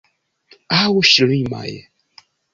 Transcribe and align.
Aŭ 0.77 0.87
ŝlimaj. 1.11 1.67